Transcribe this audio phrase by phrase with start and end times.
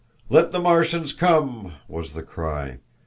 [0.29, 2.79] "Let the Martians come," was the cry.